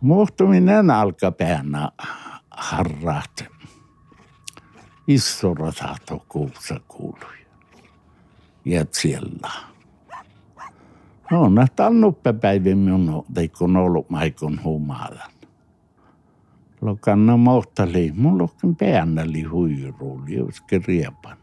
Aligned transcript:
Muhtuminen 0.00 0.90
alkapäänä 0.90 1.90
harraat. 2.50 3.44
Issora 5.08 5.72
saato 5.72 6.24
kuussa 6.28 6.80
kuului. 6.88 7.38
Ja 8.64 8.84
siellä. 8.92 9.50
No, 11.30 11.48
nähtä 11.48 11.90
nuppepäivin 11.90 12.78
minun, 12.78 13.24
teikun 13.34 13.76
ollut 13.76 14.10
maikon 14.10 14.60
humalan. 14.64 15.30
Lokanna 16.80 17.36
mohtali, 17.36 18.12
mun 18.16 18.38
lokan 18.38 18.76
päännäli 18.76 19.42
huiruuli, 19.42 20.34
joskin 20.34 20.84
riepan. 20.84 21.36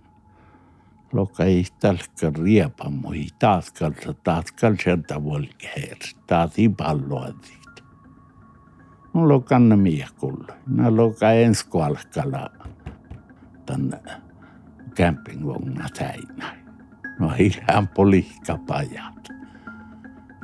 Loka 1.14 1.44
ei 1.44 1.66
talka 1.80 2.44
riepan, 2.44 2.94
mui 2.94 3.28
taaskalta, 3.40 4.14
taaskalta 4.24 5.24
volkeer, 5.24 5.98
taas 6.28 6.60
i 6.60 6.70
palloa 6.70 7.34
siitä. 9.16 9.20
Mun 9.20 9.30
lokanna 9.30 9.76
miekulla. 9.76 10.54
Nä 10.68 10.96
loka 10.96 11.32
enskualkala 11.32 12.50
tänne 13.66 14.00
campingvogna 14.96 15.88
täinä. 15.98 16.56
No 17.20 17.32
ihan 17.40 17.88
polihkapajat. 17.88 19.30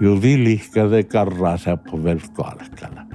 Juuri 0.02 0.44
lihkade 0.44 1.04
karraa 1.04 1.58
seppo 1.58 2.04
velkoalkala. 2.04 3.06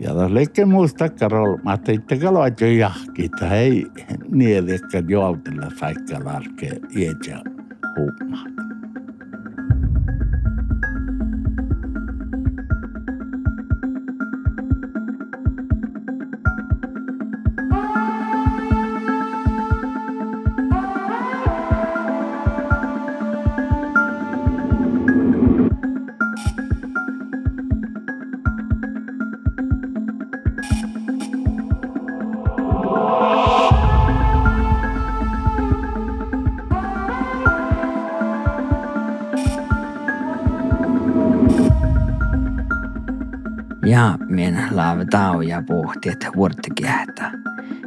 Ja 0.00 0.14
tässä 0.14 0.34
leikki 0.34 0.64
muista 0.64 1.08
karol, 1.08 1.56
mä 1.64 1.76
teitte 1.76 2.16
kaloa 2.18 2.48
jahki, 2.78 3.28
tai 3.28 3.58
ei 3.58 3.86
niedekkä 4.30 5.02
jooltilla 5.08 5.70
saikka 5.78 6.24
larke 6.24 6.80
ietsä 6.96 7.42
huumaa. 7.96 8.65
laav 44.76 45.42
ja 45.42 45.62
pohtiet 45.66 46.26
vuortikäätä 46.36 47.32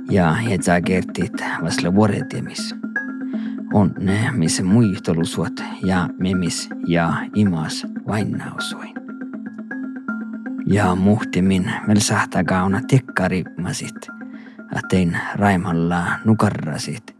ja 0.09 0.33
hetsäkertit 0.33 1.33
vasle 1.63 1.95
vuoretemis. 1.95 2.75
On 3.73 3.93
ne, 3.99 4.31
mis 4.31 4.63
muistelusuot 4.63 5.63
ja 5.83 6.09
memis 6.17 6.69
ja 6.87 7.13
imas 7.35 7.87
vainnausui. 8.07 8.93
Ja 10.65 10.95
muhtimin 10.95 11.71
veel 11.87 11.99
sähtäkauna 11.99 12.81
tekkarimmasit, 12.89 14.07
tein 14.89 15.17
raimalla 15.33 16.05
nukarrasit 16.25 17.15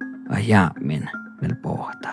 ja 0.47 0.72
min 0.80 1.09
veel 1.42 1.56
pohta. 1.56 2.09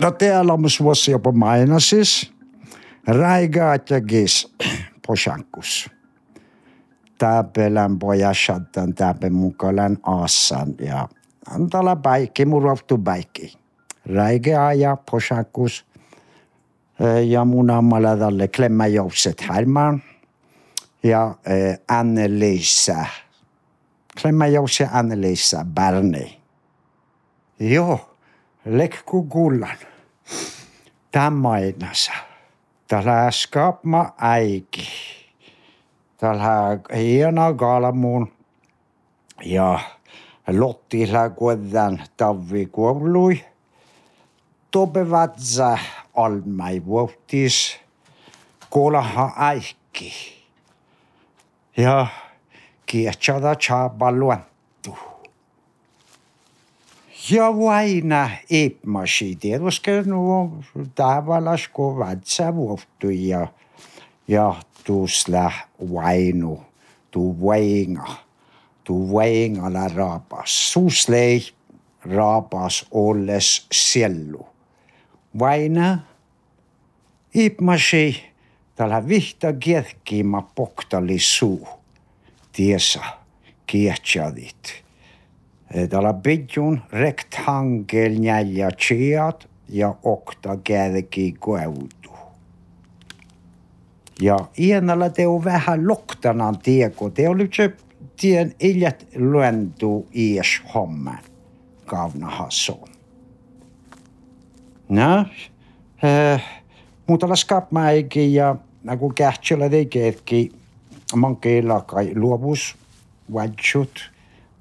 No 0.00 0.10
täällä 0.10 0.52
on 0.52 0.70
suosio 0.70 1.20
mainasis, 1.32 2.34
raigaat 3.06 3.90
ja 3.90 4.00
gis. 4.00 4.54
Poshankus. 5.06 5.90
Täpelän 7.18 7.98
pojashattan 7.98 8.94
täpän 8.94 9.32
mukalan 9.32 9.98
aassan 10.02 10.74
ja 10.78 11.08
antala 11.50 11.96
päikki 11.96 12.44
muroftu 12.44 12.98
päikki. 12.98 13.58
Raigaa 14.14 14.74
ja 14.74 14.96
poshankus 15.10 15.86
ja 17.26 17.44
mun 17.44 17.70
ammaladalle 17.70 18.48
klemmä 18.48 18.86
joukset 18.86 19.40
härmään 19.40 20.02
ja 21.02 21.34
Anne-Liisa. 21.88 23.06
Klemma 24.22 24.46
joukse 24.46 24.88
Anne-Liisa 24.92 25.66
Bärni. 25.74 26.40
Joo, 27.60 28.16
lekku 28.64 29.22
kullan. 29.22 29.76
Tämä 31.12 31.30
Tällä 32.88 33.30
skapma 33.30 34.12
äiki. 34.18 34.88
Tällä 36.16 36.78
hieno 36.96 37.54
kalmuun. 37.54 38.32
Ja 39.44 39.80
Lottilla 40.48 41.30
kuodan 41.30 42.02
tavvi 42.16 42.66
kuului. 42.66 43.44
Tobevatsa 44.70 45.78
almai 46.14 46.82
vuotis. 46.86 47.80
Kolaha 48.70 49.32
äikki. 49.36 50.12
Ja 51.76 52.06
kiehtsada 52.86 53.54
chapa 53.54 54.12
Jawajna 57.30 58.30
Epmaši 58.50 59.34
девушка, 59.34 60.02
ну, 60.06 60.62
tavalas 60.94 61.68
kovadsa 61.68 62.56
vuhtu 62.56 63.10
ja, 63.10 63.48
ja 64.28 64.54
tusla 64.84 65.52
vainu, 65.80 66.60
tu 67.10 67.36
vainga, 67.40 68.16
tu 68.84 69.12
vaingala 69.12 69.88
raabas, 69.88 70.72
suslei 70.72 71.40
raabas 72.04 72.84
olles 72.90 73.66
sellu. 73.72 74.46
Vaina 75.38 75.98
Epmaši, 77.34 78.20
ta 78.76 78.84
läheb 78.88 79.08
vihta 79.08 79.52
kerkima 79.52 80.42
poktali 80.54 81.18
suu, 81.18 81.68
tiesa, 82.52 83.04
kihtsadit 83.66 84.83
Täällä 85.90 86.14
pidjun 86.14 86.80
rektangel 86.92 88.22
ja 88.48 88.70
chiat 88.70 89.48
ja 89.68 89.94
okta 90.02 90.56
kädeki 90.64 91.34
kueutu. 91.40 92.10
Ja 94.20 94.38
ienalla 94.58 95.10
te 95.10 95.26
on 95.26 95.44
vähän 95.44 95.88
loktanan 95.88 96.58
tieko. 96.58 97.10
Te 97.10 97.28
oli 97.28 97.48
se 97.52 97.72
tien 98.20 98.54
iljät 98.60 99.06
luentu 99.16 100.06
ies 100.14 100.62
homman 100.74 101.18
kauna 101.86 102.30
hason. 102.30 102.88
No, 104.88 105.26
äh, 106.04 106.42
muutala 107.06 107.36
skapmäikin 107.36 108.34
ja 108.34 108.56
nagu 108.82 109.10
kähtsellä 109.10 109.68
tekeetkin 109.68 110.52
mankeilla 111.16 111.80
kai 111.80 112.12
luovus, 112.14 112.76
vadsut, 113.34 114.13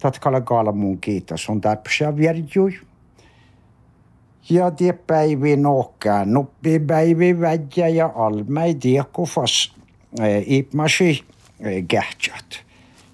tatkala 0.03 0.41
kalmuun 0.41 1.00
kiitos 1.00 1.50
on 1.50 1.62
täpsiä 1.62 2.18
vierjui. 2.18 2.80
Ja 4.50 4.72
tie 4.72 4.94
päivi 4.94 5.56
nohkaa, 5.56 6.25
nuppi 6.25 6.80
päivi 6.80 7.40
vädjä 7.40 7.88
ja 7.88 8.12
almai 8.16 8.75
tiekufas 8.75 9.75
eh, 10.22 10.44
ipmasi 10.47 11.24
eh, 11.59 11.84
kähtsät. 11.88 12.64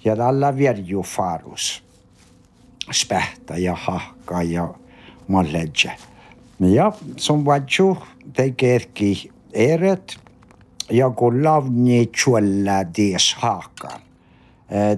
Ja 0.06 0.16
tällä 0.16 0.58
vierju 0.58 1.04
farus. 1.04 1.84
Spähtä 2.92 3.58
ja 3.58 3.76
hahka 3.76 4.44
ja 4.44 4.74
malledje. 5.28 5.92
Ja 6.60 6.92
som 7.18 7.46
vadju 7.46 7.98
tekeetkin 8.34 9.18
eret 9.54 10.18
ja 10.90 11.10
kun 11.10 11.44
lavni 11.44 12.06
tjuella 12.06 12.84
dies 12.97 13.34
haakan. 13.34 14.09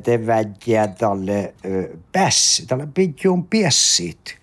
Te 0.04 0.28
vädjää 0.28 0.88
tälle 0.88 1.54
päs, 2.12 2.64
tälle 2.68 2.88
pitjun 2.94 3.48
piessit. 3.48 4.38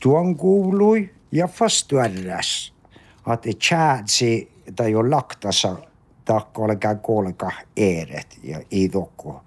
Tuon 0.00 0.36
kuului 0.36 1.10
ja 1.32 1.48
fastuärräs. 1.48 2.72
Att 3.26 3.42
det 3.42 3.58
tjädsi 3.58 4.48
tai 4.76 4.92
jo 4.92 5.10
laktasa 5.10 5.76
takko 6.24 6.62
oleka 6.62 6.94
kolka 6.94 7.50
eret 7.76 8.38
ja 8.42 8.60
i 8.70 8.92
dokko 8.92 9.42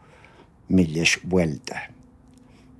milles 0.70 1.20
vuelta. 1.30 1.80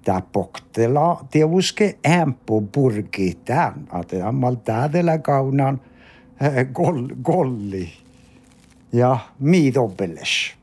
Tää 0.04 0.22
poktela 0.32 1.26
teuske 1.32 1.98
ämpo 2.08 2.62
purki 2.62 3.38
tän, 3.46 3.88
että 4.02 4.28
ammal 4.28 4.56
täädellä 4.56 5.18
kaunan 5.18 5.82
gol, 6.74 7.08
golli 7.24 7.94
ja 8.94 9.18
miidobelles. 9.40 10.59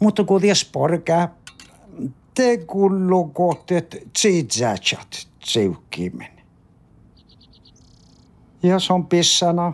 Mutta 0.00 0.24
kun 0.24 0.40
ties 0.40 0.64
porka, 0.64 1.28
te 2.34 2.56
kullu 2.56 3.24
kohtet 3.24 3.96
tsiitsätsät 4.12 5.28
tsiukkimen. 5.44 6.30
Ja 8.62 8.78
se 8.78 8.92
on 8.92 9.06
pissana, 9.06 9.72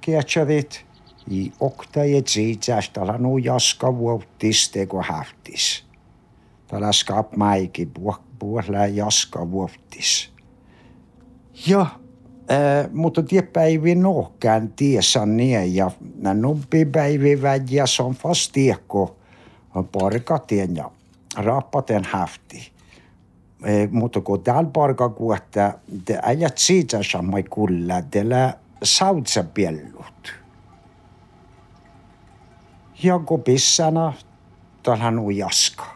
kietsävit, 0.00 0.86
I 1.30 1.52
okta 1.60 2.04
ja 2.04 2.22
tsiitsas, 2.22 2.90
tala 2.90 3.18
nu 3.18 3.38
jaska 3.38 3.98
vuottis 3.98 4.70
teko 4.70 5.02
häftis. 5.02 5.84
Tala 6.66 6.92
skap 6.92 7.36
maiki, 7.36 7.88
puhla 8.38 8.86
jaska 8.86 9.50
vuottis. 9.50 10.32
Ja, 11.66 11.80
äh, 11.80 12.92
mutta 12.92 13.22
tie 13.22 13.42
päivi 13.42 13.94
nohkään 13.94 14.72
tiesä 14.72 15.26
niin 15.26 15.74
ja 15.74 15.90
numpi 16.34 16.84
päivi 16.84 17.42
väjä 17.42 17.84
on 18.04 18.14
fast 18.14 18.52
tiekko 18.52 19.19
parkatien 19.92 20.76
ja 20.76 20.90
rappaten 21.36 22.02
häfti. 22.04 22.72
Mutta 23.90 24.20
kun 24.20 24.42
täällä 24.42 24.70
parkakuotta, 24.72 25.72
te 26.04 26.18
äijät 26.22 26.58
siitä 26.58 26.98
samai 27.12 27.42
kulla, 27.42 28.02
teillä 28.10 28.54
sautsa 28.82 29.44
piellut. 29.44 30.32
Ja 33.02 33.18
kun 33.18 33.42
pissana, 33.42 34.12
täällä 34.82 35.06
on 35.06 35.36
jaska. 35.36 35.86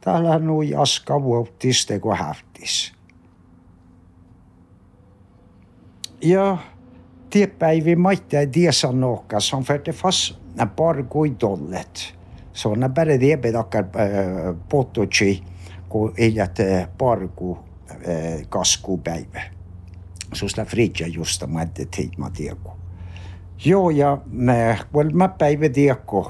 Täällä 0.00 0.30
on 0.30 0.68
jaska 0.68 1.22
vuottiste 1.22 1.98
kun 1.98 2.16
häftis. 2.16 2.92
Ja 6.20 6.58
tiepäivi 7.30 7.96
maittaa 7.96 8.46
tiesa 8.52 8.92
nohka, 8.92 9.40
som 9.40 9.64
för 9.64 9.78
det 9.78 9.92
fast 9.92 10.34
när 12.74 12.88
bara 12.88 13.16
det 13.16 13.36
bedakar 13.42 13.84
äh, 13.96 14.54
pototsi, 14.68 15.42
kun 15.88 16.14
iljat 16.16 16.60
parku 16.98 17.58
äh, 18.08 18.48
kaskupäivä. 18.48 19.42
Susla 20.32 20.64
fridja 20.64 21.06
justa 21.06 21.46
mä 21.46 21.62
ette 21.62 21.84
teit 21.84 22.18
mä 22.18 22.30
tieku. 22.30 22.70
Joo, 23.64 23.90
ja 23.90 24.18
mä, 24.26 24.76
well, 24.94 25.10
mä 25.10 25.28
päivä 25.28 25.68
tieku. 25.68 26.26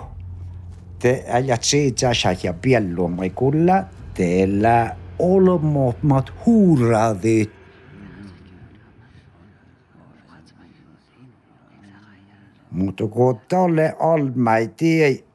Te 0.99 1.25
äijät 1.29 1.63
siitä 1.63 2.11
ja 2.43 2.53
piellu, 2.53 3.09
mä 3.09 3.23
kulla 3.35 3.85
teillä 4.15 4.97
olmomat 5.19 6.33
huuradit 6.47 7.65
Mutta 12.75 13.07
kun 13.07 13.41
tolle 13.49 13.95
almai 14.01 14.69
tie 14.69 15.07
fäppmäin, 15.09 15.34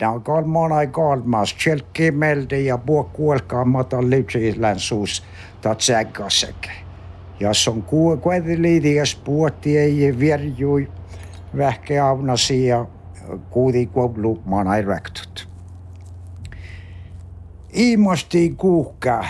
ne 0.00 0.08
on 0.08 0.22
kolmana 0.22 0.86
kolmas, 0.86 1.54
kjelkkimeltä 1.64 2.56
ja 2.56 2.78
puo 2.78 3.04
kuolkaamata 3.04 4.10
lypsillän 4.10 4.78
suus. 4.78 5.22
Ja 7.40 7.54
se 7.54 7.70
on 7.70 7.82
kuitenliidias 8.22 9.16
puotti 9.24 9.78
ei 9.78 10.18
vierjui 10.18 10.88
vähke 11.56 12.00
aunasi 12.00 12.66
ja 12.66 12.86
kuudi 13.50 13.86
kuulu 13.86 14.42
manai 14.44 14.82
räktut. 14.82 15.48
Iimosti 17.76 18.54
kuuhkaa 18.56 19.24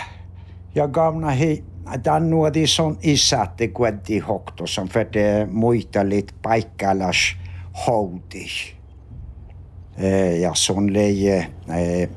ja 0.75 0.87
gamna 0.87 1.29
hei 1.29 1.63
tämän 2.03 2.29
nuoti 2.29 2.63
on 2.83 2.97
isätti 3.01 3.67
kuetti 3.67 4.19
hokto, 4.19 4.67
som 4.67 4.87
för 4.87 5.05
det 5.13 5.47
muistelit 5.51 6.35
paikkalas 6.41 7.35
houti. 7.87 8.77
Eh, 9.97 10.39
ja 10.39 10.51
son 10.53 10.93
leije, 10.93 11.47
eh, 11.69 12.09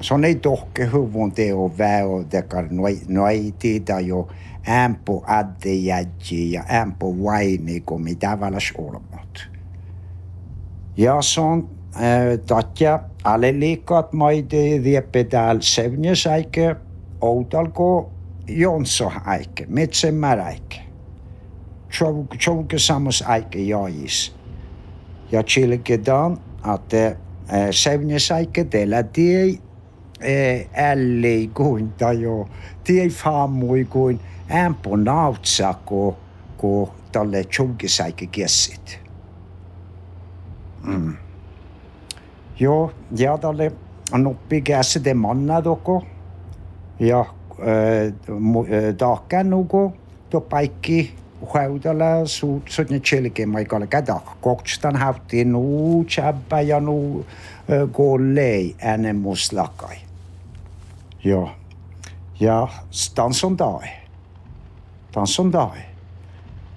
son 0.00 0.24
ei 0.24 0.34
tohke 0.34 0.86
huvun 0.86 1.32
teo 1.32 1.72
väo, 1.78 2.24
dekar 2.32 2.66
noitita 3.08 4.00
jo 4.00 4.28
ämpo 4.68 5.24
adde 5.26 5.74
jädji 5.74 6.52
ja 6.52 6.64
ämpo 6.80 7.14
vaini, 7.22 7.80
kun 7.80 8.02
mitä 8.02 8.40
valas 8.40 8.72
olmot. 8.78 9.48
Ja 10.96 11.22
son 11.22 11.68
eh, 11.96 12.38
tatja 12.46 13.00
alle 13.24 13.60
liikat 13.60 14.12
maide 14.12 14.82
vieppe 14.84 15.24
täällä 15.24 15.62
sevnjösäike, 15.62 16.76
outalko 17.20 18.12
Jonso 18.48 19.12
aike, 19.24 19.66
metsemmär 19.68 20.40
aike. 20.40 20.80
Tjouke 22.38 22.78
samos 22.78 23.22
aike 23.22 23.58
jais. 23.58 24.34
Ja 25.32 25.42
chilke 25.42 26.00
dan 26.06 26.38
att 26.62 26.92
eh, 26.94 28.36
aike 28.36 28.64
dela 28.64 29.02
tie 29.02 29.58
eh, 30.20 30.66
älli 30.72 31.50
kuin 31.54 31.92
tajo, 31.98 32.48
tie 32.84 33.08
faamui 33.10 33.84
kuin 33.84 34.20
ämpo 34.50 34.96
nautsa 34.96 35.74
ko, 35.84 36.16
ko 36.56 36.94
talle 37.12 37.44
tjouke 37.44 37.88
saike 37.88 38.26
kessit. 38.26 38.98
Mm. 40.84 41.16
Joo, 42.58 42.92
ja 43.16 43.38
talle 43.38 43.72
noppi 44.12 44.62
käsi 44.62 45.04
de 45.04 45.14
manna 45.14 45.64
doko. 45.64 46.02
Ja 47.00 47.24
taakkänuko 48.98 49.92
to 50.30 50.40
paikki 50.40 51.14
sutne 52.66 53.00
chelke 53.00 53.46
mai 53.46 53.64
kala 53.64 53.86
kada 53.86 54.20
kokstan 54.40 54.96
hafti 54.96 55.44
nu 55.44 56.04
chabba 56.04 56.60
ja 56.60 56.80
nu 56.80 57.24
gollei 57.92 58.76
ene 58.78 59.12
muslakai. 59.12 59.96
Joo. 61.24 61.50
Ja 62.40 62.68
dans 63.16 63.44
on 63.44 63.58
dai. 63.58 63.88
Dans 65.14 65.40
on 65.40 65.52
dai. 65.52 65.78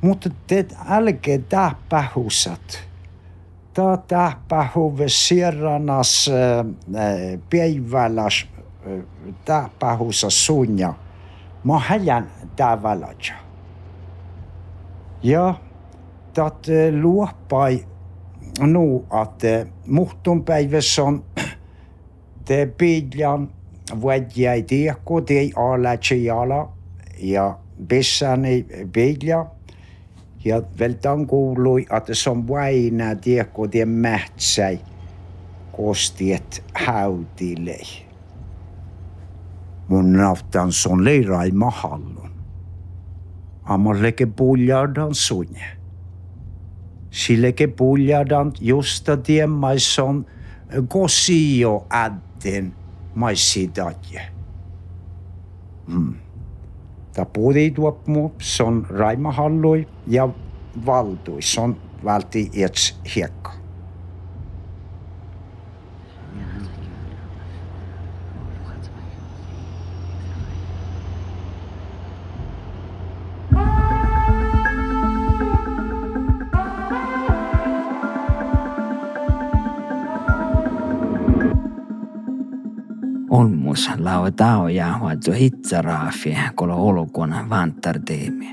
Mutta 0.02 0.30
te 0.48 0.66
älkää 0.90 1.38
tähpähusat. 1.50 2.86
Tämä 3.74 3.98
tähpähuve 3.98 5.10
sierranas 5.10 6.32
päiväläs 7.50 8.46
ta 9.46 9.70
pahusa 9.80 10.30
sunya 10.30 10.94
mahallan 11.64 12.28
tavallaja. 12.56 13.45
Ja 15.24 15.56
dat 16.36 16.68
eh, 16.70 16.94
luopai 16.94 17.86
nu 18.60 19.06
att 19.10 19.44
eh, 19.44 19.68
muhtunpäivässä 19.86 21.04
on 21.04 21.24
te 22.46 22.74
pidjan 22.78 23.50
vuodjai 24.02 24.64
tiekko 24.64 25.22
te 25.22 25.50
ala 25.56 25.98
ala 26.42 26.72
ja 27.18 27.58
bessani 27.88 28.66
pidja 28.94 29.46
ja 30.46 30.62
veltan 30.80 31.28
kuului, 31.28 31.86
että 31.98 32.14
se 32.14 32.30
on 32.30 32.48
vaina 32.48 33.16
tiekko 33.16 33.68
te 33.68 33.86
mähtsäi 33.86 34.80
kostiet 35.72 36.64
hautilei 36.86 38.06
mun 39.88 40.14
naftan 40.14 40.72
son 40.72 41.06
leirai 41.06 41.52
mahal. 41.52 42.15
Amarleke 43.66 44.26
puljardan 44.26 45.14
sunje. 45.16 45.66
Silleke 47.12 47.68
puljardan 47.68 48.54
justa 48.62 49.18
tiemmaison 49.18 50.26
kosio 50.88 51.88
ätten 51.90 52.74
maissidatje. 53.16 54.22
Hmm. 55.88 56.14
Ta 57.14 57.26
puhuttiin 57.26 57.74
tuopmu, 57.74 58.32
son 58.40 58.86
raimahallui 58.90 59.88
ja 60.08 60.30
valtui, 60.86 61.42
son 61.42 61.78
valti 62.04 62.50
ets 62.54 63.00
hiekka. 63.16 63.65
Olmus 83.76 84.00
lau 84.00 84.32
tao 84.32 84.68
ja 84.68 84.98
huattu 85.00 85.32
hitsaraafi 85.32 86.38
kolo 86.56 86.88
olukona 86.88 87.50
vantar 87.50 88.00
teemi. 88.06 88.52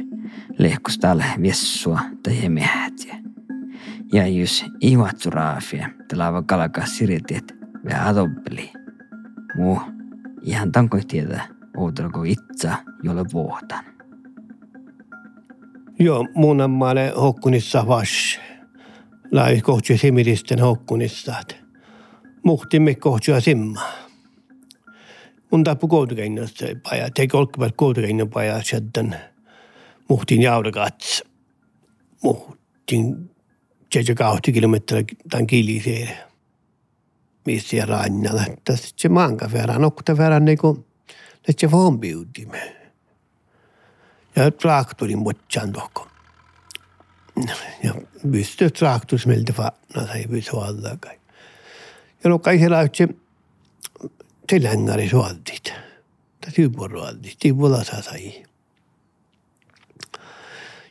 Lehkus 0.59 0.99
tälle 0.99 1.25
viessua 1.43 2.01
tai 2.23 2.49
miehiä. 2.49 3.17
Ja 4.13 4.27
jos 4.27 4.65
ivattu 4.81 5.31
raafia, 5.31 5.89
lava 6.13 6.43
kalaka 6.43 6.87
siritiet 6.87 7.55
ve 7.85 7.95
adobbeli. 7.95 8.73
Muu, 9.57 9.81
ihan 10.43 10.73
tankoi 10.73 11.01
tietä, 11.09 11.41
outelko 11.77 12.23
itsa, 12.23 12.77
jolle 13.03 13.25
vuotan. 13.33 13.85
Joo, 15.99 16.27
mun 16.35 16.61
ammaale 16.61 17.13
hokkunissa 17.17 17.87
vas. 17.89 18.41
Lai 19.33 19.61
kohti 19.61 19.99
similisten 19.99 20.61
hokkunissa. 20.61 21.35
Muhtimme 22.45 22.95
kohtia 22.95 23.41
simmaa 23.41 24.02
mun 25.53 25.65
tappu 25.65 25.89
koulukäinnössä 25.89 26.67
paja, 26.83 27.11
teki 27.11 27.37
olkivat 27.37 27.75
koulukäinnön 27.77 28.31
paja 28.31 28.63
sitten 28.63 29.17
muhtin 30.09 30.43
jaudakats. 30.43 31.25
Muhtin 32.23 33.31
ja 34.09 34.15
kahti 34.15 34.53
kilometriä 34.53 35.05
tämän 35.31 35.47
kiliseen. 35.47 36.17
Missä 37.47 37.77
ja 37.77 37.87
rannalla. 37.87 38.43
Tässä 38.65 38.95
se 38.97 39.09
manka 39.09 39.53
verran, 39.53 39.81
nokta 39.81 40.17
verran 40.17 40.45
niin 40.45 40.59
kuin, 40.59 40.85
että 41.49 41.61
se 41.61 41.71
vompiutimme. 41.71 42.77
Ja 44.37 44.51
traktorin 44.51 45.19
mutsan 45.19 45.73
tohko. 45.73 46.09
Ja 47.83 47.95
pystyi 48.33 48.71
traktoris 48.71 49.27
meiltä 49.27 49.53
vaan, 49.59 49.73
sai 49.95 50.25
pysy 50.31 50.51
alla 50.57 50.97
kai. 51.01 51.21
Ja 52.25 52.31
no 52.31 52.39
kai 52.39 52.61
siellä 54.53 54.69
se, 54.71 54.75
se 54.75 54.77
längari 54.77 55.09
suoltit. 55.09 55.73
Tai 56.41 56.53
tyyppuruoltit, 56.55 57.39
tyyppulasa 57.39 58.03
sai. 58.03 58.45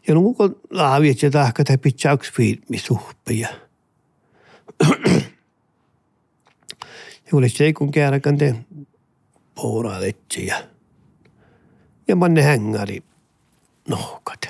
Ja 0.07 0.13
no 0.13 0.21
kun 0.21 0.61
laavit 0.69 1.21
ja 1.21 1.31
tahka 1.31 1.63
tai 1.63 1.77
pitää 1.77 2.13
yksi 2.13 2.33
filmi 2.33 2.77
suhpeja. 2.77 3.49
ja 7.25 7.31
oli 7.33 7.49
se 7.49 7.73
kun 7.73 7.91
kääräkän 7.91 8.37
te 8.37 8.55
pouraa 9.55 9.99
ja 12.07 12.15
manne 12.15 12.41
hängari 12.41 13.03
nohkat 13.87 14.49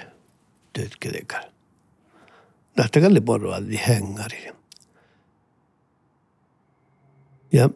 työtkelekään. 0.74 1.51
Lähtäkälle 2.77 3.22
porvalli 3.22 3.75
hängari. 3.75 4.51
Ja 7.51 7.70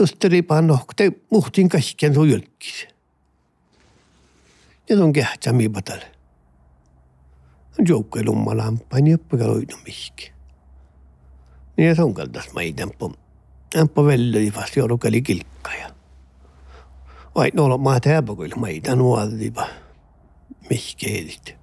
õstelipannohk 0.00 0.94
te 0.96 1.10
muhtin 1.30 1.68
käsken 1.68 2.14
su 2.14 2.24
jõlkis. 2.28 2.86
Need 4.88 5.00
on 5.00 5.12
kehtami 5.12 5.68
padal. 5.72 6.02
Joukke 7.78 8.24
lumma 8.24 8.54
lampani 8.56 9.16
õppega 9.16 9.48
hoidnud 9.48 9.84
mihki. 9.86 10.30
nii 11.76 11.88
et 11.88 11.98
on 11.98 12.12
kaldas 12.14 12.50
ma 12.52 12.62
ei 12.62 12.74
tämpa, 12.76 13.08
tämpa 13.72 14.04
välja 14.04 14.40
libas 14.40 14.76
jorugali 14.76 15.22
kilka 15.22 15.72
ja. 15.78 15.88
vaid 17.34 17.56
no 17.56 17.78
ma 17.78 17.96
teab, 18.00 18.28
kui 18.36 18.52
ma 18.56 18.68
ei 18.68 18.80
tänu 18.80 19.14
all 19.16 19.32
juba 19.40 19.66
mihki 20.68 21.08
eelist. 21.14 21.54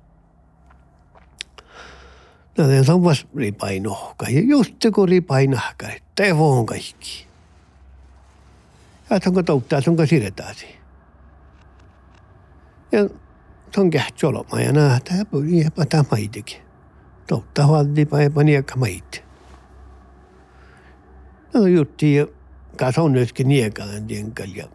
Nad 2.57 2.73
ei 2.73 2.83
saa 2.83 2.97
vastu 3.03 3.37
ribainohka 3.37 4.29
ja 4.33 4.41
just 4.41 4.89
kui 4.93 5.07
ribainahka, 5.07 5.93
et 5.93 6.03
tevo 6.15 6.49
on 6.57 6.65
kõik 6.65 7.28
kaikki. 9.09 9.13
Ja 9.13 9.19
se 9.19 9.29
onko 9.29 9.43
touttaa, 9.43 9.81
se 9.81 9.89
onko 9.89 10.05
siirretäsi. 10.05 10.79
Ja 12.91 13.09
se 13.71 13.81
on 13.81 13.89
kähtsoloma 13.89 14.61
ja 14.61 14.71
nähdä, 14.71 15.15
ja 15.17 15.25
pyyhä 15.25 15.71
tämä 15.89 16.03
maitikin. 16.11 16.61
Touttaa 17.27 17.67
huoltipa 17.67 18.21
ja 18.21 18.29
paniekka 18.29 18.75
maiti. 18.75 19.23
No 21.53 21.67
jutti 21.67 22.15
ja 22.15 22.27
kanssa 22.77 23.01
on 23.01 23.11
nytkin 23.11 23.47
niekalan 23.47 24.07
tienkal 24.07 24.49
ja 24.55 24.65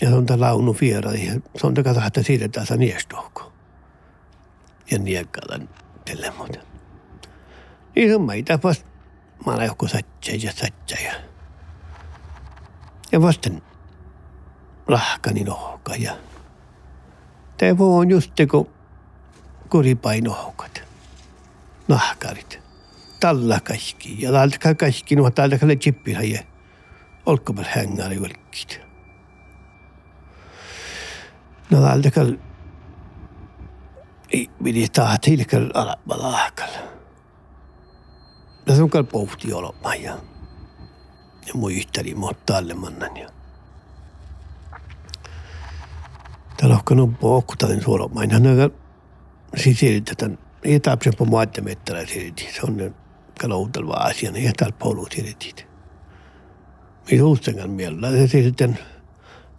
ja 0.00 0.08
se 0.08 0.14
on 0.14 0.26
tämä 0.26 0.40
launu 0.40 0.76
viera 0.80 1.12
ja 1.12 1.32
se 1.56 1.66
on 1.66 1.74
taka 1.74 1.94
tahta 1.94 2.22
siirretään 2.22 2.66
se 2.66 2.76
niestohko. 2.76 3.52
Ja 4.90 4.98
niekalan 4.98 5.68
tällä 6.04 6.32
muuta. 6.38 6.58
Niin 7.96 8.08
se 8.08 8.16
on 8.16 8.22
maita 8.22 8.58
vasta 8.64 8.90
maleuhko 9.46 9.88
satsa 9.88 10.32
ja 10.42 10.52
satsa 10.52 10.96
ja 11.04 11.29
ja 13.12 13.22
vasten 13.22 13.62
lahkani 14.88 15.44
nohka 15.44 15.94
ja 15.94 16.12
Tevo 17.60 17.98
on 17.98 18.10
just 18.10 18.32
kun 18.50 18.70
kuripainohkat, 19.70 20.82
nahkarit, 21.88 22.60
talla 23.20 23.60
kaikki 23.60 24.22
ja 24.22 24.32
täältä 24.32 24.74
kaikki 24.74 25.16
nuo 25.16 25.30
täältä 25.30 25.58
kalle 25.58 25.76
chippillä 25.76 26.22
ja 26.22 26.42
olkopel 27.26 27.64
hängari 27.68 28.22
velkit. 28.22 28.80
No 31.70 31.82
kalle 32.10 32.38
ei 34.32 34.50
pidi 34.64 34.88
tahti 34.88 35.34
ilkal 35.34 35.70
alappa 35.74 36.18
lahkalla. 36.18 36.78
No 38.68 38.74
se 38.74 38.82
on 38.82 38.90
kal 38.90 39.04
pohti 39.04 39.52
olemaan 39.52 40.29
ja 41.50 41.54
ja 41.54 41.60
muisteli 41.60 42.14
mutta 42.14 42.56
alle 42.56 42.74
mannan 42.74 43.16
ja 43.16 43.28
Täällä 46.56 46.76
on 46.76 46.84
kanun 46.84 47.16
pohkutalin 47.16 47.82
suolomain. 47.82 48.30
Hän 48.30 48.46
on 48.46 48.70
sisilitetän. 49.56 50.38
Ei 50.62 50.80
täpsen 50.80 51.12
på 51.16 51.24
maatte 51.24 51.60
mettälä 51.60 52.06
silti. 52.06 52.48
Se 52.54 52.60
on 52.62 52.94
kaloutelva 53.40 53.92
asia. 53.92 54.32
Ei 54.34 54.52
täällä 54.56 54.76
polu 54.78 55.06
silitit. 55.10 55.66
Mitä 57.10 57.24
uustenkaan 57.24 57.70
mielellä. 57.70 58.10
Se 58.10 58.26
sitten 58.26 58.78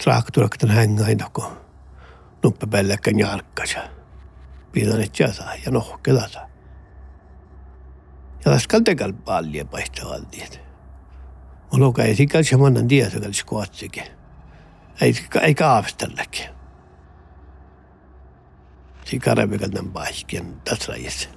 traktoraktan 0.03 0.69
hängäin 0.69 1.17
toko. 1.17 1.53
Nuppe 2.43 2.67
pelläkän 2.67 3.19
jalkkansa. 3.19 3.79
Pidän 4.71 5.01
et 5.01 5.19
jasa 5.19 5.43
ja 5.65 5.71
nohkelasa. 5.71 6.39
Ja 8.45 8.51
laskal 8.51 8.79
tekal 8.79 9.13
paljon 9.25 9.67
paistavaltiet. 9.67 10.51
Mulla 10.51 10.71
Onoga 11.72 12.04
ei 12.04 12.16
sikal 12.16 12.44
se 12.44 12.58
monen 12.58 12.88
tiesakal 12.88 13.32
skuotsikin. 13.34 14.04
Ei, 15.01 15.13
ei 15.42 15.56
kaavistellekin. 15.56 16.50
Sikarepikat 19.06 19.72
tämän 19.72 19.92
paikkiin 19.92 20.62
tässä 20.63 20.92
rajissa. 20.92 21.30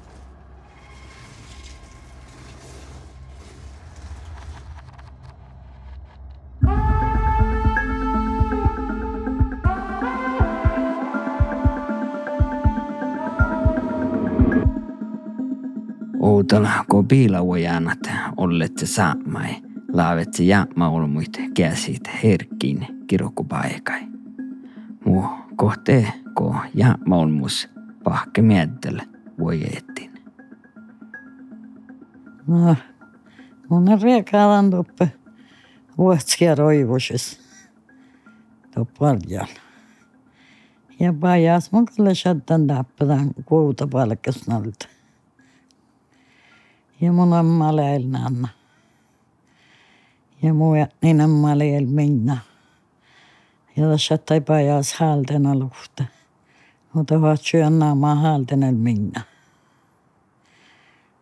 Outal 16.21 16.67
ko 16.89 17.03
piilauajanat 17.03 17.99
olleet 18.37 18.73
saamai. 18.85 19.74
Laavet 19.95 20.35
se 20.35 20.45
jäämä 20.45 20.89
olmuit 20.89 21.41
käsit 21.57 22.11
herkkiin 22.23 22.87
kirokupaikai. 23.07 24.01
Muu 25.05 25.25
kohtee 25.57 26.13
ko 26.35 26.57
ja 26.75 26.99
molmus 27.07 27.69
pahke 28.05 28.43
miettele 28.43 29.03
voi 29.39 29.65
etin. 29.65 30.15
No, 32.47 32.77
mun 33.69 33.89
on 33.89 34.03
riekaalan 34.03 34.71
tuppe 34.71 35.13
vuotskia 35.99 36.55
roivusis. 36.55 37.41
Topparjan. 38.75 39.49
Ja 41.01 41.13
pajas 41.13 41.73
mun 41.73 41.87
kyllä 41.97 42.15
shattan 42.15 42.67
tappadan 42.67 43.31
kuuta 43.45 43.87
palkkasnalta. 43.87 44.89
Ja 47.01 47.13
mun 47.13 47.33
amma 47.33 47.77
leil 47.77 48.09
nanna. 48.09 48.49
Ja 50.43 50.53
niin 51.03 51.21
amma 51.21 51.59
leil 51.59 51.87
minna. 51.87 52.39
Ja 53.77 53.89
tässä 53.89 54.19
tai 54.19 54.41
pajas 54.41 54.95
haltena 54.95 55.59
luhta. 55.59 56.05
Mutta 56.93 57.21
vaatsujan 57.21 57.79
naamaa 57.79 58.15
haltenel 58.15 58.75
minna. 58.75 59.21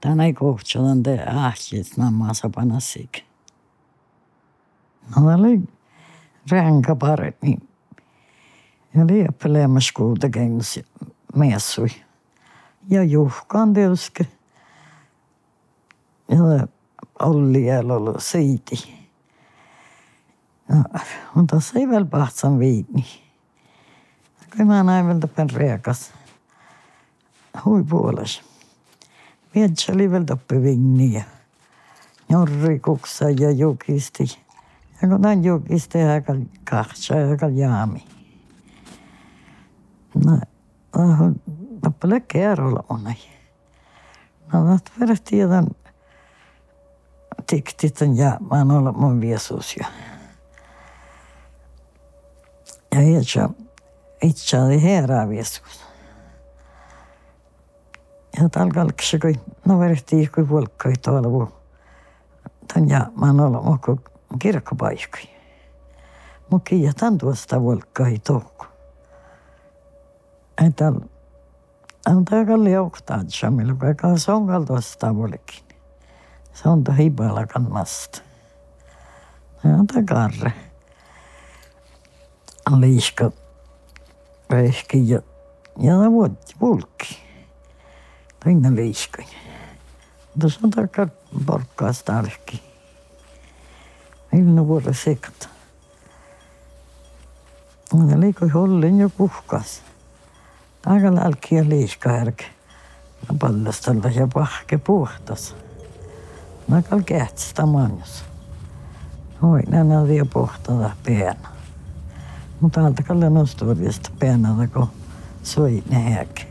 Tänä 0.01 0.25
ei 0.25 0.33
kohtsadan 0.33 1.03
te 1.03 1.25
ahjit 1.27 1.97
naamaa 1.97 2.35
sapanasik. 2.35 3.19
No 5.17 5.35
oli 5.35 5.61
ränkä 6.51 6.97
pare, 6.97 7.33
niin 7.43 7.69
ja 8.95 9.07
lieppelemmäs 9.07 9.93
kuuta 9.93 10.29
kengs 10.29 10.81
messui. 11.37 11.89
Ja 12.89 13.03
juhkaan 13.03 13.73
tietysti. 13.73 14.29
Ja 16.29 16.67
Olli 17.21 17.65
ollut 17.91 18.23
siiti. 18.23 19.02
No, 20.69 20.85
mutta 21.35 21.61
se 21.61 21.79
ei 21.79 21.89
vielä 21.89 22.05
pahtsan 22.05 22.59
viini. 22.59 23.07
Kyllä 24.51 24.65
mä 24.65 24.83
näin 24.83 25.21
tämän 25.21 25.51
reakas. 25.51 26.13
Hui 27.65 27.85
puoles. 27.85 28.43
Mietsi 29.55 29.93
oli 29.93 30.11
vielä 30.11 30.25
toppi 30.25 30.63
vinniä. 30.63 31.25
Jorri 32.29 32.79
kuksa 32.79 33.31
ja 33.31 33.51
jukisti. 33.51 34.39
Ja 35.03 35.09
kun 35.09 35.23
tämän 35.23 35.45
jukisti 35.45 36.03
aika 36.03 36.35
kahtsa 36.71 37.15
ja 37.15 37.31
aika 37.31 37.49
jaami. 37.49 38.05
No, 40.25 40.39
tappale 41.81 42.21
kerralla 42.21 42.85
on. 42.89 43.05
No, 44.53 44.67
dat 44.73 44.93
verratti 45.01 45.39
jotain 45.39 45.67
tiktit 47.47 47.99
mä 48.51 48.59
oon 48.59 48.71
ollut 48.71 48.97
mun 48.97 49.21
viesus 49.21 49.77
ja 49.77 49.87
ja 49.87 50.12
itse, 53.03 53.49
itse 54.23 54.61
oli 54.61 54.83
herra 54.83 55.29
viesus. 55.29 55.85
Ja 58.41 58.49
talkalksi, 58.49 59.19
kun 59.19 59.35
no 59.65 59.79
verehtii, 59.79 60.27
kun 60.27 60.49
vuolkkoi 60.49 60.93
tuolla 61.05 61.31
vuu. 61.31 61.53
Tän 62.75 62.89
ja 62.89 63.07
mä 63.17 63.27
oon 63.27 63.41
ollut 63.41 63.65
muku 63.65 64.01
kirkkopaikkoja. 64.39 65.27
Mukin 66.51 66.83
ja 66.83 66.93
tän 66.93 67.19
tuosta 67.19 67.61
vuolkkoi 67.61 68.19
tuokku. 68.27 68.65
On 72.07 72.25
täällä 72.25 72.65
liuktaa, 72.65 73.21
Jamil, 73.43 73.75
vaikka 73.81 74.19
se 74.19 74.33
on 74.33 74.47
kaltoista 74.47 75.15
vuolikin. 75.15 75.65
Se 76.53 76.69
on 76.69 76.85
tuo 76.85 76.95
hibala 76.95 77.47
kannasta. 77.47 78.23
Ja 79.65 79.71
on 79.71 79.87
tää 79.87 80.03
Liiska. 82.81 83.31
Rehki 84.51 85.09
ja, 85.09 85.23
ja 85.79 86.11
vuotti, 86.11 86.55
vulkki. 86.61 87.19
Toinen 88.45 88.77
liiska. 88.77 89.23
Tuossa 90.41 90.61
on 90.65 90.71
takaa 90.71 91.07
porkkaa 91.47 91.93
starkki. 91.93 92.63
Ilman 94.33 94.69
vuoden 94.69 94.95
sekata. 94.95 95.49
Ja 98.11 98.21
liikoi 98.21 98.49
hollin 98.49 99.01
jo 99.01 99.09
puhkas. 99.09 99.83
Aika 100.87 101.15
lälki 101.15 101.55
ja 101.55 101.69
liiska 101.69 102.11
härke. 102.11 102.45
Ja 103.29 103.35
pallastalla 103.41 104.09
ja 104.09 104.29
pahke 104.35 104.79
puhtas. 104.79 105.57
Nakal 106.69 107.03
kähtstä 107.07 107.67
manjus. 107.67 108.25
Oi, 109.43 109.63
nämä 109.69 110.09
vielä 110.09 110.27
puhtada 110.33 110.91
piena. 111.07 111.52
Mutta 112.63 112.87
alta 112.87 113.31
nosturista 113.31 114.11
pieneltä, 114.19 114.67
kun 114.67 114.87
soi 115.43 115.83
ne 115.91 116.11
häkki. 116.11 116.47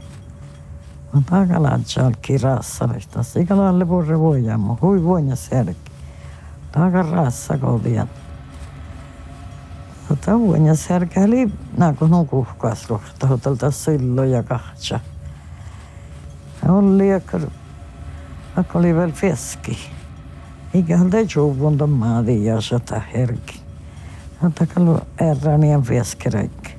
Mutta 1.14 1.36
aika 1.36 1.64
laatsa 1.64 2.06
on 2.06 2.14
kirassalista. 2.22 3.24
Sikalalle 3.24 3.86
purre 3.86 4.20
voijamu, 4.20 4.76
hui 4.82 5.04
voinja 5.04 5.36
särki. 5.36 5.92
Aika 6.76 7.02
rassa 7.02 7.58
kovia. 7.58 8.08
Tota 10.08 10.40
voinja 10.40 10.76
särki, 10.76 11.20
eli 11.20 11.52
naku 11.78 12.08
nukuhkas 12.08 12.90
ruhta, 12.90 13.28
hotelta 13.28 13.72
silloin 13.72 14.32
ja 14.32 14.44
kahtsa. 14.44 15.00
Oli, 16.70 17.08
vaikka 18.56 18.80
oli 18.80 18.96
vielä 18.96 19.12
feski. 19.12 19.78
Ikähän 20.74 21.10
te 21.10 21.28
juuvun 21.36 21.90
maadi 21.90 22.46
ja 22.46 22.62
sata 22.62 23.02
herki. 23.14 23.71
Mutta 24.42 24.66
kallu 24.66 25.00
erranien 25.20 25.82
feskeräikki. 25.82 26.76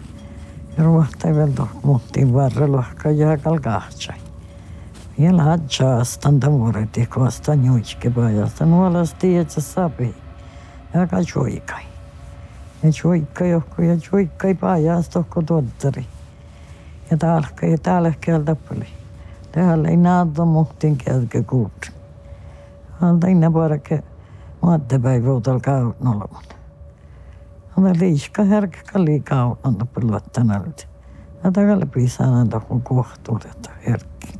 Ja 0.78 0.84
ruohtai 0.84 1.34
vielä 1.34 1.66
muuttiin 1.82 2.34
varrelohka 2.34 3.10
ja 3.10 3.38
kalkahtsai. 3.38 4.16
Vielä 5.18 5.42
hadjaastan 5.42 6.40
tamuretti 6.40 7.06
kosta 7.06 7.56
nyuiskepajasta 7.56 8.66
nuolasti 8.66 9.38
että 9.38 9.60
sapi. 9.60 10.14
Ja 10.94 11.06
ka 11.06 11.16
juikai. 11.34 11.82
Ja 12.82 12.90
juikka 13.04 13.44
johku 13.44 13.82
ja 13.82 13.96
juikkai 14.12 14.54
pajasta 14.54 15.24
kun 15.34 15.46
tuottari. 15.46 16.06
Ja 17.10 17.16
taalka 17.16 17.66
ja 17.66 17.78
täällä 17.78 18.12
kieltä 18.20 18.56
peli. 18.68 18.86
Täällä 19.52 19.88
ei 19.88 19.96
naata 19.96 20.44
muhtin 20.44 20.96
kieltä 20.96 21.42
kuutti. 21.42 21.90
Alta 23.02 23.26
inna 23.26 23.50
parake 23.50 24.02
maattepäivä 24.62 25.28
kaunalla. 25.64 26.28
On 26.28 26.42
liiska 26.42 26.61
härkä 28.44 28.78
kalli 28.92 29.20
kaunalla 29.20 29.86
peluottanalta. 29.94 30.86
Ja 31.44 31.52
takalla 31.52 31.86
piisaan 31.86 32.48
kun 32.68 32.82
kohtuudetta 32.82 33.70
herkki. 33.86 34.38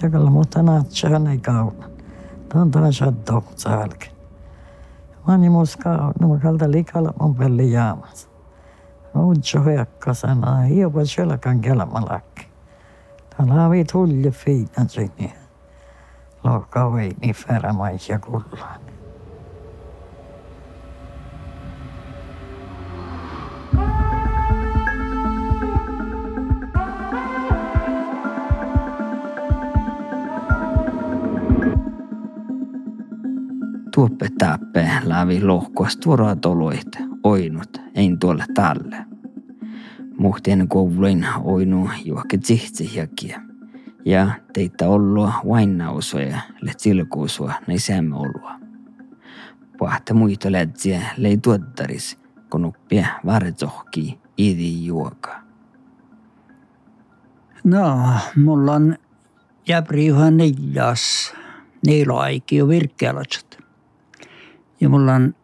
Takalla 0.00 0.30
naatsaa 0.62 1.30
ei 1.30 1.38
kaunan. 1.38 1.90
Tuon 2.52 2.70
taas 2.70 3.02
on 3.02 3.42
saalke. 3.56 4.10
Mani 5.26 5.48
muska 5.48 6.12
no 6.20 6.38
kalta 6.42 6.70
likalla 6.70 7.14
on 7.18 7.34
pelli 7.34 7.72
jaamas. 7.72 8.28
Uutso 9.14 9.62
hyökkä 9.62 10.14
sanaa, 10.14 10.60
hiopa 10.60 11.04
selkan 11.04 11.60
kelmalakki. 11.60 12.46
Täällä 13.36 13.64
on 13.64 13.70
tulli 13.92 14.32
Tuoppe 33.94 34.28
täppe 34.38 34.90
lävi 35.04 35.42
lohkoas 35.42 35.96
tuoraa 35.96 36.36
toloit, 36.36 36.88
oinut, 37.22 37.80
ein 37.94 38.18
tuolle 38.18 38.44
tälle. 38.54 38.96
Muhtien 40.18 40.68
kouluin 40.68 41.26
oinu 41.42 41.90
juokke 42.04 42.38
tsihtsihjakia 42.38 43.40
ja 44.04 44.30
teitä 44.52 44.88
olloa 44.88 45.32
vainausoja 45.48 46.38
le 46.60 46.72
tilkuusua 46.82 47.52
näin 47.66 47.80
säämme 47.80 48.16
olua. 48.16 48.52
Pahta 49.78 50.14
muita 50.14 50.52
lätsiä 50.52 51.00
lei 51.16 51.36
tuottaris, 51.36 52.18
kun 52.50 52.64
oppia 52.64 53.06
vartohki 53.26 54.18
idi 54.38 54.86
juoka. 54.86 55.40
No, 57.64 57.98
mulla 58.36 58.72
on 58.72 58.96
jäbri 59.68 60.06
ihan 60.06 60.36
neljäs 60.36 61.34
neiloaiki 61.86 62.56
jo 62.56 62.68
virkkealatsat. 62.68 63.63
Ja 64.84 64.88
mulla 64.88 65.14
on 65.14 65.34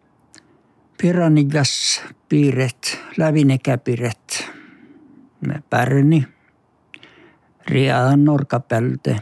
piiret, 2.29 3.00
lävinekäpiret, 3.16 4.50
pärni, 5.70 6.26
riadan 7.66 8.24
norkapälte, 8.24 9.16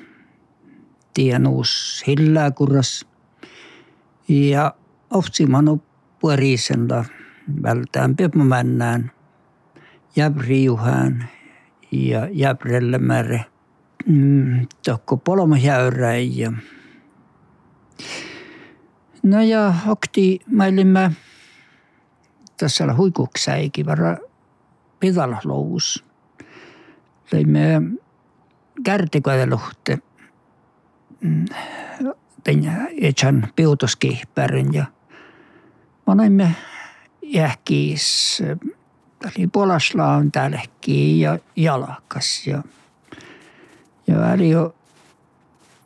tienuus 1.15 2.03
hilläkuras 2.07 3.07
ja 4.29 4.75
ohtsimanu 5.11 5.83
puorisella 6.21 7.05
vältään 7.63 8.17
pepmännään 8.17 9.11
jäbriuhään 10.17 11.29
ja 11.93 12.29
jäbrelle 12.33 12.99
märe. 12.99 13.45
Mm, 14.07 14.67
tokko 14.85 15.17
polomajäyräin 15.17 16.39
ja 16.39 16.53
No 19.23 19.43
ja 19.43 19.75
okti 19.87 20.41
mailimme 20.53 21.13
tässä 22.57 22.95
huikuksäikin 22.95 23.87
varra 23.87 24.17
pidalous. 25.01 26.05
Leimme 27.33 27.83
kärtikoiluhte 28.85 29.99
tein 32.45 32.73
etsän 33.01 33.49
piutoskihpärin 33.57 34.75
ja 34.75 34.85
mä 36.07 36.15
näimme 36.15 36.55
jähkiis, 37.23 38.39
oli 39.25 39.47
Polaslaan 39.47 40.33
täälläkin 40.33 41.21
ja 41.21 41.39
jalkas 41.57 42.47
ja 42.47 42.63
ja 44.07 44.19
väli 44.19 44.51
jo 44.51 44.75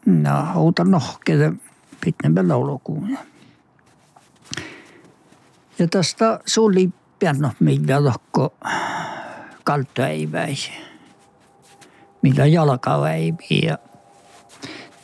no, 0.06 0.52
outa 0.54 0.84
nohkeita 0.84 1.71
pitemmän 2.04 2.48
laulukuun. 2.48 3.18
Ja 5.78 5.88
tästä 5.88 6.40
suuli 6.46 6.90
piano 7.18 7.50
millä 7.60 8.04
lohko 8.04 8.54
kaltoäiväisi 9.64 10.70
millä 12.22 12.46
jalkaväipi. 12.46 13.66
Ja 13.66 13.78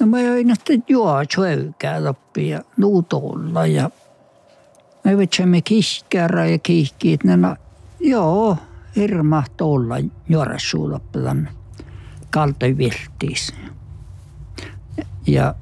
no 0.00 0.06
mä 0.06 0.20
join, 0.20 0.50
että 0.50 0.72
juo 0.88 1.14
söykää 1.34 2.04
loppi 2.04 2.48
ja 2.48 2.62
nuutolla 2.76 3.66
ja 3.66 3.90
me 5.04 5.18
vetsemme 5.18 5.62
kihkärä 5.62 6.46
ja 6.46 6.58
kihkiit. 6.58 7.24
No, 7.24 7.56
joo, 8.00 8.56
hirma 8.96 9.44
tuolla 9.56 9.94
juoressuuloppilan 10.28 11.48
kaltoiviltiis. 12.30 13.54
Ja 15.26 15.54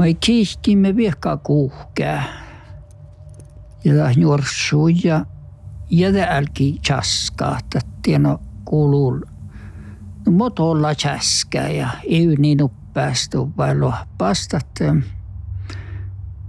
mä 0.00 0.06
kihkimme 0.20 0.96
viekkaa 0.96 1.36
kuuhkää. 1.36 2.24
Ja 3.84 4.10
juorsuu 4.10 4.88
ja 4.88 5.26
jädälki 5.90 6.78
chaskaa, 6.86 7.58
että 7.58 7.80
tieno 8.02 8.40
kuuluu 8.64 9.20
motolla 10.30 10.94
käskää 11.02 11.68
ja 11.68 11.88
ei 12.08 12.26
niin 12.26 12.62
uppeasti 12.62 13.36
vailla 13.56 14.06
pastat 14.18 14.78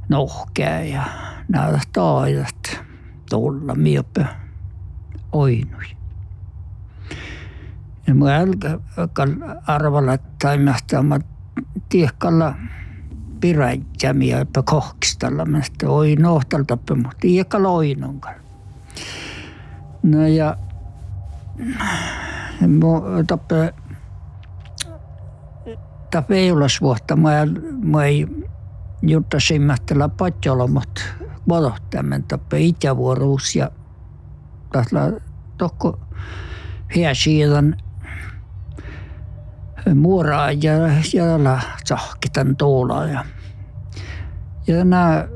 nohkää 0.09 0.83
ja 0.83 1.03
näitä 1.47 1.79
taajat 1.93 2.79
tuolla 3.29 3.75
miepä 3.75 4.25
oinui. 5.31 5.85
Ja 8.07 8.15
mä 8.15 8.27
arvalla, 9.67 10.13
että 10.13 10.57
mä 11.03 11.19
tiehkalla 11.89 12.55
piräjämiä 13.41 14.45
pa 14.53 14.63
kohkistalla. 14.63 15.45
Mä 15.45 15.61
sitten 15.61 15.89
oi 15.89 16.15
nohtalta, 16.15 16.77
mutta 16.95 17.17
tiehkalla 17.19 17.69
oinonkaan. 17.69 18.35
No 20.03 20.27
ja 20.27 20.57
tappe 23.27 23.73
tappe 26.11 26.35
ei 26.35 26.51
ole 26.51 26.67
vuotta. 26.81 27.15
Mä, 27.15 27.29
mä 27.83 28.05
ei 28.05 28.27
juttasin 29.01 29.61
mähtälä 29.61 30.09
patjolomot 30.09 30.99
valohtämän 31.49 32.23
tappe 32.23 32.59
itävuoruus 32.59 33.55
ja 33.55 33.71
tahla 34.71 35.19
tokko 35.57 35.99
hää 36.95 37.13
siidan 37.13 37.75
muoraa 39.95 40.51
ja 40.51 40.73
ja 41.13 41.59
tsahkitan 41.83 42.55
tuolla 42.55 43.05
ja 43.05 43.25
ja 44.67 44.83
nämä 44.83 45.27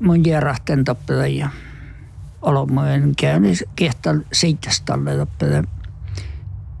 mun 0.00 0.24
järahten 0.26 0.84
tappela 0.84 1.26
ja 1.26 1.48
olomojen 2.42 3.12
käynnin 3.16 3.56
kehtä 3.76 4.14
seitsemästalle 4.32 5.16
tappela 5.16 5.62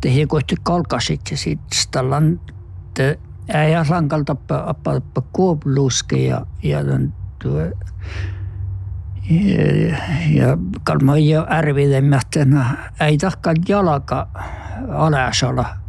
tehi 0.00 0.26
kohti 0.26 0.56
kalkasit 0.62 1.20
ja 1.30 1.36
sitten 1.36 1.78
stallan 1.78 2.40
te 2.94 3.18
äijä 3.52 3.86
lankalta 3.88 4.24
tappa 4.24 4.64
appa 4.66 5.22
kuopluske 5.32 6.16
ja 6.16 6.46
ja 6.62 6.78
tuo 7.42 7.60
ja, 9.30 9.96
ja 10.30 10.58
jo 11.30 11.46
ärvidemmähtänä 11.50 12.90
ei 13.00 13.18
tahkaan 13.18 13.56
jalka 13.68 14.28
alasala 14.88 15.85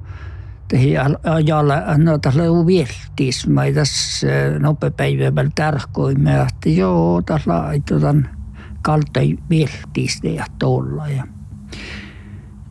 tehi 0.67 0.93
ajalla 1.23 1.75
no 1.97 2.17
tässä 2.17 2.43
oli 2.43 2.65
viehtis 2.65 3.47
mä 3.47 3.61
tässä 3.75 4.27
nopepäivä 4.59 5.31
päällä 5.31 5.51
tarkoimme 5.55 6.41
että 6.41 6.69
joo 6.69 7.21
tässä 7.21 7.51
laitetaan 7.51 8.29
kalta 8.81 9.19
viehtis 9.49 10.19
ja 10.23 10.45
tuolla 10.59 11.07
ja 11.07 11.23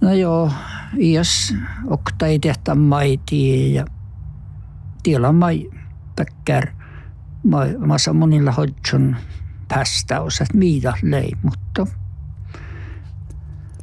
no 0.00 0.12
joo 0.12 0.52
jos 0.94 1.54
okta 1.86 2.26
ei 2.26 2.38
tehtä 2.38 2.74
maitia 2.74 3.80
ja 3.80 3.86
tiellä 5.02 5.32
mai 5.32 5.70
päkkär 6.16 6.66
massa 7.86 8.12
monilla 8.12 8.52
hodson 8.52 9.16
päästäus, 9.68 10.40
että 10.40 10.58
mitä 10.58 10.92
lei, 11.02 11.32
mutta 11.42 11.86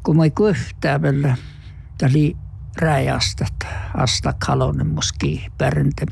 kun 0.03 0.17
mä 0.17 0.23
yhtään 0.49 1.01
vielä 1.01 1.37
täli 1.97 2.37
räjästä, 2.77 3.45
asta 3.97 4.33
kalonen 4.45 4.87
muski 4.87 5.47
pärnte. 5.57 6.05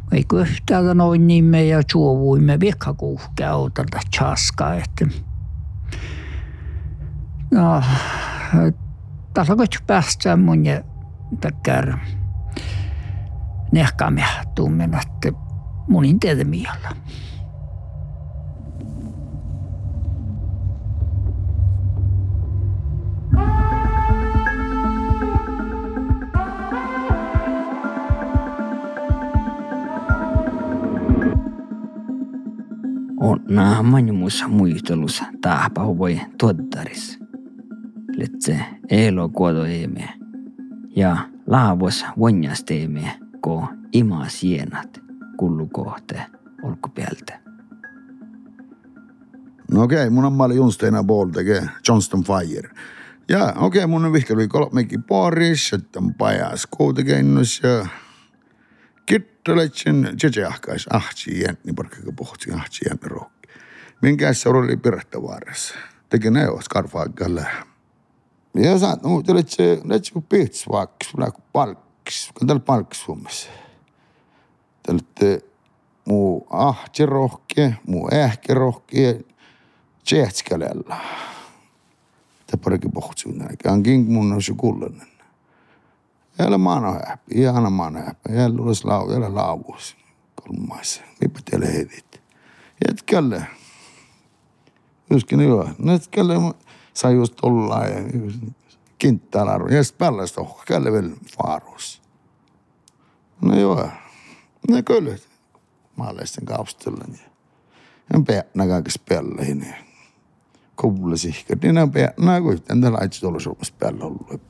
Mä 0.00 0.08
ei 0.12 0.24
yhtään 0.40 0.96
noin 0.96 1.26
niin 1.26 1.44
me 1.44 1.64
ja 1.64 1.82
suovuimme 1.92 2.60
viekkakuuhkea 2.60 3.50
autalta 3.50 4.00
chaskaa, 4.16 4.74
että 4.74 5.06
no, 7.50 7.82
on 9.50 9.58
päästä 9.86 10.36
mun 10.36 10.66
ja 10.66 10.80
takkar 11.40 11.98
nehkaamme 13.72 14.24
tummen, 14.54 14.94
että 14.94 15.38
munin 15.88 16.20
teitä 16.20 16.44
mielellä. 16.44 16.90
naamaņumus 33.54 34.44
muistelus 34.48 35.22
tahpau 35.42 35.98
voi 35.98 36.20
tuottaris. 36.38 37.18
Letse 38.16 38.60
elo 38.90 39.28
kuodoeemie 39.28 40.08
ja 40.96 41.16
laavos 41.46 42.04
vonjasteemie 42.18 43.10
ko 43.40 43.68
imas 43.92 44.40
sienat 44.40 45.00
kullukohte 45.36 46.26
olkupieltä. 46.62 47.40
No 49.72 49.82
okei, 49.82 49.98
okay, 49.98 50.10
mun 50.10 50.24
on 50.24 50.32
mali 50.32 50.56
junsteina 50.56 51.04
pool 51.04 51.28
tege 51.28 51.62
Johnston 51.88 52.24
Fire. 52.24 52.70
Ja 53.28 53.52
okei, 53.56 53.80
okay, 53.80 53.86
mun 53.86 54.04
on 54.04 54.12
vihkel 54.12 54.36
oli 54.36 54.48
kolmegi 54.48 54.98
paaris, 54.98 55.72
et 55.72 55.96
on 55.96 56.14
pajas 56.14 56.66
koodi 56.70 57.04
käinud 57.04 57.46
ja 57.62 57.86
kirjutan, 59.06 59.58
et 59.58 59.74
siin 59.74 60.08
tšetšeahkas, 60.16 60.86
ah, 60.90 61.10
siin 61.14 61.40
jäänud 61.40 61.64
nii 61.64 61.74
palju 61.74 62.02
kui 62.04 62.12
puhtaks, 62.16 62.48
ah, 62.54 62.66
siin 62.70 62.90
jäänud 62.90 63.10
rohkem 63.10 63.33
se 64.32 64.48
oli 64.48 64.76
vaarassa. 65.22 65.74
Teki 66.08 66.30
ne 66.30 66.42
jos 66.42 66.68
karfaakalle. 66.68 67.46
Ja 68.54 68.78
sä, 68.78 68.96
no, 69.02 69.22
telet 69.22 69.48
se, 69.48 69.80
let 69.84 70.04
se 70.04 70.12
pits 70.28 70.68
vaikka, 70.68 71.32
kun 71.32 71.44
palkis, 71.52 72.30
kun 72.38 72.46
tällä 72.46 72.60
palkis 72.60 73.00
Suomessa. 73.00 73.50
Tällä 74.82 75.40
muu 76.04 76.46
ahti 76.50 77.06
rohki, 77.06 77.74
muu 77.86 78.08
ähki 78.12 78.54
rohki, 78.54 79.26
tsehtskälällä. 80.04 80.96
Tämä 82.46 82.60
parikki 82.64 82.88
pohti 82.88 83.32
näin. 83.32 83.56
Ankin 83.66 84.12
mun 84.12 84.32
on 84.32 84.42
se 84.42 84.52
kullainen. 84.56 85.08
Jälle 86.38 86.58
maana 86.58 86.92
häppi, 86.92 87.40
ihana 87.40 87.70
maana 87.70 88.00
häppi. 88.00 88.32
Jälle 88.32 88.62
olisi 88.62 88.84
lau, 88.84 89.12
jälle 89.12 89.28
lauvuus. 89.28 89.96
Kolmaisen. 90.34 91.04
Mipä 91.20 91.40
teille 91.50 91.72
heitit. 91.72 92.22
Jätkälle. 92.88 93.46
Yskin 95.14 95.40
joo. 95.40 95.68
Jätkälle 95.84 96.34
saa 96.94 97.10
just 97.10 97.34
olla 97.42 97.84
ja 97.84 98.00
kinttäällä 98.98 99.52
arvo. 99.52 99.68
Ja 99.68 99.84
sitten 99.84 99.98
päällä 99.98 100.26
sitä 100.26 100.40
källe 100.66 100.92
vielä 100.92 101.10
faaruus. 101.36 102.02
No 103.40 103.58
joo. 103.58 103.88
Ne 104.70 104.82
kyllä. 104.82 105.16
Maalaisten 105.96 106.44
kaustella. 106.44 107.04
Ja 108.12 108.20
peänä 108.26 108.66
kaikessa 108.68 109.00
pelleihin. 109.08 109.74
Kuulisi. 110.76 111.44
Niin 111.62 111.74
ne 111.74 111.86
peänä 111.86 112.40
kuitenkin. 112.40 112.80
Tällä 112.80 112.98
itse 113.04 113.20
tuolla 113.20 113.40
Suomessa 113.40 113.74
päällä 113.78 114.04
ollut. 114.04 114.40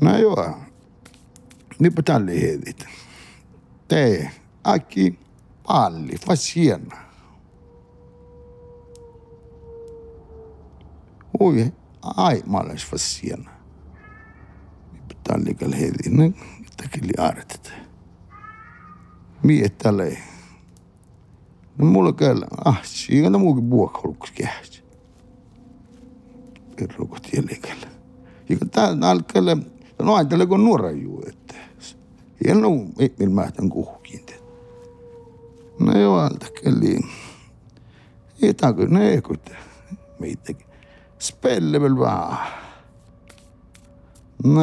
No 0.00 0.18
joo, 0.18 0.54
niinpä 1.78 2.02
tälle 2.02 2.40
heitit. 2.40 2.84
Te, 3.88 4.30
aki, 4.64 5.18
palli, 5.66 6.12
fasiena. 6.26 6.96
Fasiena. 12.86 13.50
Niinpä 14.92 15.14
tälle 15.24 15.54
kal 15.54 15.72
heitit, 15.72 16.12
ne 16.12 16.32
tekili 16.76 17.12
artet. 17.18 17.72
Mie 19.42 19.68
tälle. 19.68 20.18
No 21.78 21.86
mulla 21.86 22.12
kyllä, 22.12 22.46
ah, 22.64 22.80
siinä 22.82 23.38
muukin 23.38 23.64
buokholukkus 23.64 24.30
kehäsi. 24.30 24.84
Perrukot 26.76 27.28
jäljellä. 27.32 27.86
Ja 28.48 28.56
täällä 28.70 29.10
alkaa 29.10 29.42
no 30.02 30.14
ajattele 30.14 30.46
kun 30.46 30.64
nuora 30.64 30.90
juu, 30.90 31.24
että 31.28 31.54
ei 32.44 32.52
ole 32.52 33.10
millä 33.18 33.34
mä 33.34 33.50
tämän 33.50 33.70
kuhkiin. 33.70 34.26
No 35.78 35.98
joo, 35.98 36.18
alta 36.18 36.46
kelli. 36.62 37.00
Ei 38.42 38.54
taku, 38.54 38.84
ne 38.84 39.08
ei 39.08 39.22
kuitenkin. 39.22 39.64
Meitäkin. 40.18 40.69
Spelle 41.20 41.80
vähän. 41.80 42.38
No 44.44 44.60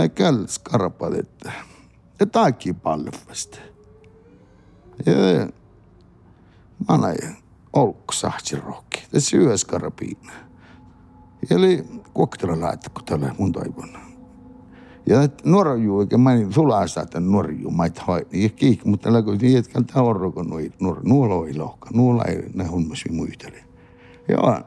skarpat, 0.48 1.14
että. 1.14 1.52
Ja 2.20 2.26
taakki 2.26 2.74
paljon 2.74 3.14
vasta. 3.30 3.58
Ja 5.06 5.14
mä 6.90 6.98
näin 6.98 7.38
olkku 7.74 8.14
sahti 8.14 8.56
rohki. 8.56 9.04
Tässä 9.12 9.38
yhdessä 9.38 9.68
karapiina. 9.68 10.34
Eli 11.52 11.86
koktella 12.14 12.62
laittaa, 12.62 12.94
kun 12.94 13.06
tällä 13.06 13.36
mun 13.38 13.52
toivon. 13.52 13.90
Ja 15.06 15.18
nuorju, 15.44 16.02
eikä 16.02 16.18
mä 16.18 16.36
niin 16.36 16.54
sulaa 16.54 16.86
että 17.04 17.20
nuorju, 17.20 17.72
mä 17.72 17.86
et 17.86 18.08
hoi. 18.08 18.28
Ja 18.32 18.50
kiik, 18.50 18.86
mutta 18.86 19.14
läkö 19.14 19.32
jätkältä 19.42 20.02
orroko 20.02 20.44
noi 20.44 20.72
nuor, 20.80 21.00
nuolo 21.04 21.46
ei 21.46 21.58
lohka, 21.58 21.90
nuola 21.94 22.24
ei 22.24 22.50
ne 22.54 22.64
hummasi 22.68 23.12
muistele. 23.12 23.64
Joo, 24.30 24.60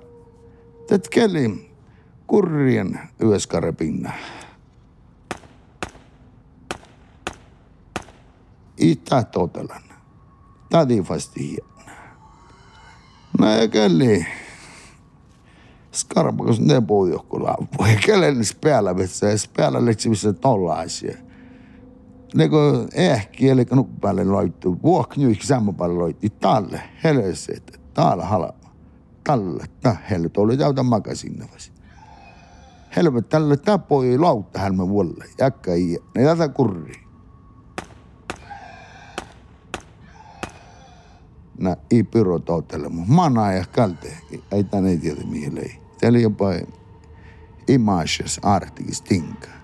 tät 0.89 1.09
kelli 1.09 1.70
kurrien 2.31 3.01
yöskarepinna. 3.23 4.13
Itä 8.77 9.23
totelan. 9.23 9.83
Tadi 10.71 11.03
fasti 11.03 11.51
hiena. 11.51 11.93
No. 13.39 13.47
Skarpakos 15.93 16.61
ne 16.61 16.81
pohjohkola. 16.81 17.57
Voi 17.79 17.97
kellen 18.07 18.45
spela 18.45 18.97
vetsä, 18.97 19.39
spela 19.39 19.85
letsimistä 19.85 20.33
tollaisia. 20.33 21.17
Neko 22.35 22.87
ehki, 22.95 23.49
eli 23.49 23.67
nukpäälle 23.71 24.25
loittu, 24.25 24.79
vuoknyykki 24.83 25.47
sammapalle 25.47 25.99
loitti 25.99 26.31
talle, 26.31 26.83
helseet, 27.05 27.81
taalla 27.95 28.25
halama. 28.25 28.71
Talle, 29.25 29.65
ta 29.81 29.97
helle, 30.11 30.31
oli 30.37 30.57
täytä 30.57 30.83
makasinne 32.91 32.97
vasi. 32.97 32.97
Helvet 32.97 33.29
tälle 33.29 33.57
tapoi 33.57 34.19
lautta 34.19 34.59
hälmä 34.59 34.89
vuolle, 34.89 35.25
jakka 35.39 35.73
ei, 35.73 35.99
ne 36.15 36.25
tätä 36.25 36.49
kurri. 36.49 36.93
Na, 41.59 41.77
ei 41.91 42.03
pyro 42.03 42.39
toutelle, 42.39 42.89
mutta 42.89 43.13
mana 43.13 43.53
ja 43.53 43.65
kalte, 43.73 44.17
ei 44.53 44.65
tänne 44.65 44.91
ei 44.91 44.99
tiedä 44.99 45.23
mihin 45.25 45.55
lei. 45.55 45.79
Täällä 46.01 46.19
jopa 46.19 46.47
images 47.69 48.41
artikis 48.43 49.03
tinkaa. 49.03 49.60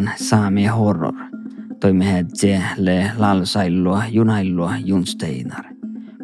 Kulluan 0.00 0.16
saami 0.16 0.66
horror. 0.66 1.14
Toimme 1.80 2.12
hetsie 2.12 2.62
le 2.76 3.10
lalsailua 3.18 4.04
junailua 4.08 4.76
junsteinar. 4.84 5.64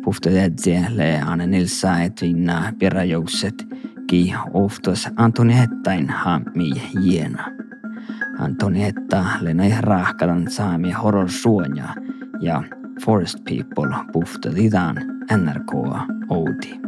Puhto 0.04 0.30
hetsie 0.30 0.86
le 0.90 1.20
ane 1.20 1.46
nilsa 1.46 1.98
et 2.02 2.22
vinna 2.22 2.72
pirajoukset 2.78 3.66
ki 4.08 4.34
oftos 4.54 5.08
Antoni 5.16 5.54
Hettain 5.58 6.08
hammi 6.08 6.70
jiena. 7.02 7.52
Antoni 8.38 8.82
Hetta 8.82 9.24
le 9.40 9.54
näi 9.54 9.72
rahkadan 9.80 10.50
saami 10.50 10.92
horror 10.92 11.28
suoja 11.28 11.94
ja 12.40 12.62
Forest 13.04 13.44
People 13.44 13.92
puhto 14.12 14.54
lidan 14.54 14.96
NRK 15.36 15.72
Oudi. 16.30 16.85